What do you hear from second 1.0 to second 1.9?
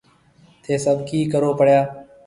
ڪِي ڪرو پيڙيا؟